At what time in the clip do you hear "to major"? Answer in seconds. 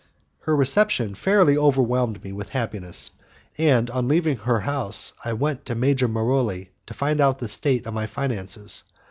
5.67-6.07